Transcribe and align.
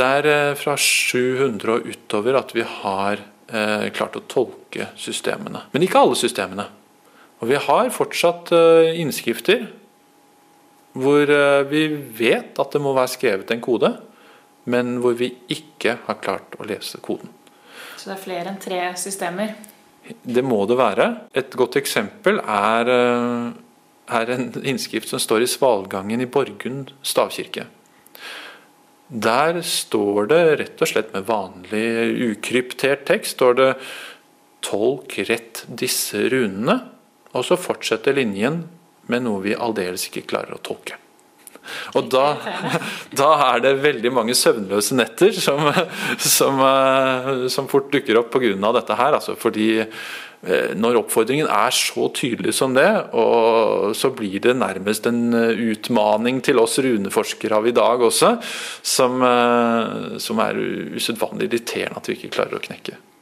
Det 0.00 0.06
er 0.08 0.28
eh, 0.30 0.56
fra 0.56 0.76
700 0.80 1.74
og 1.74 1.88
utover 1.90 2.38
at 2.40 2.54
vi 2.56 2.64
har 2.64 3.20
eh, 3.20 3.88
klart 3.92 4.16
å 4.16 4.24
tolke 4.30 4.88
systemene. 4.96 5.66
Men 5.74 5.84
ikke 5.84 6.00
alle 6.00 6.16
systemene. 6.16 6.64
Og 7.40 7.50
vi 7.50 7.58
har 7.60 7.92
fortsatt 7.92 8.52
eh, 8.56 8.96
innskrifter 9.02 9.68
hvor 10.90 11.30
vi 11.70 11.84
vet 12.18 12.56
at 12.58 12.72
det 12.74 12.80
må 12.82 12.90
være 12.96 13.12
skrevet 13.12 13.52
en 13.54 13.60
kode, 13.62 13.92
men 14.66 14.96
hvor 14.98 15.14
vi 15.14 15.28
ikke 15.46 15.92
har 16.08 16.16
klart 16.18 16.56
å 16.58 16.66
lese 16.66 16.98
koden. 16.98 17.30
Så 17.94 18.08
det 18.08 18.16
er 18.16 18.22
flere 18.24 18.50
enn 18.50 18.58
tre 18.58 18.80
systemer? 18.98 19.52
Det 20.02 20.42
må 20.42 20.58
det 20.66 20.80
være. 20.80 21.06
Et 21.30 21.54
godt 21.54 21.78
eksempel 21.78 22.42
er, 22.42 22.90
er 22.90 24.34
en 24.34 24.48
innskrift 24.66 25.14
som 25.14 25.22
står 25.22 25.46
i 25.46 25.50
svalgangen 25.54 26.26
i 26.26 26.26
Borgund 26.26 26.90
stavkirke. 27.06 27.68
Der 29.10 29.58
står 29.66 30.28
det 30.30 30.42
rett 30.60 30.82
og 30.82 30.86
slett 30.88 31.10
med 31.10 31.26
vanlig 31.26 31.86
ukryptert 32.30 33.02
tekst 33.08 33.34
står 33.34 33.54
det 33.58 33.70
'tolk 34.62 35.18
rett 35.26 35.64
disse 35.66 36.28
runene', 36.30 36.78
og 37.34 37.44
så 37.44 37.58
fortsetter 37.58 38.14
linjen 38.14 38.68
med 39.10 39.22
noe 39.26 39.42
vi 39.42 39.54
aldeles 39.54 40.06
ikke 40.06 40.28
klarer 40.30 40.54
å 40.54 40.62
tolke. 40.62 40.94
Og 41.98 42.08
da, 42.12 42.24
da 43.20 43.30
er 43.50 43.64
det 43.64 43.76
veldig 43.82 44.12
mange 44.14 44.36
søvnløse 44.38 44.96
netter 44.98 45.34
som, 45.36 45.62
som, 46.22 46.62
eh, 46.66 47.30
som 47.52 47.70
fort 47.70 47.90
dukker 47.92 48.20
opp 48.20 48.32
pga. 48.34 48.54
dette 48.78 48.98
her. 48.98 49.18
Altså 49.18 49.36
fordi 49.38 49.68
eh, 49.80 50.72
når 50.78 51.02
oppfordringen 51.02 51.50
er 51.50 51.74
så 51.74 52.08
tydelig 52.14 52.54
som 52.56 52.74
det, 52.76 52.88
så 53.98 54.12
blir 54.16 54.38
det 54.44 54.56
nærmest 54.60 55.10
en 55.10 55.34
eh, 55.34 55.66
utmaning 55.74 56.42
til 56.46 56.62
oss 56.62 56.78
runeforskere 56.78 57.60
av 57.60 57.68
i 57.68 57.76
dag 57.76 58.02
også, 58.06 58.36
som, 58.82 59.22
som 60.22 60.42
er 60.46 60.64
usedvanlig 60.96 61.50
irriterende 61.50 62.00
at 62.00 62.10
vi 62.10 62.18
ikke 62.18 62.36
klarer 62.38 62.60
å 62.60 62.66
knekke. 62.70 62.98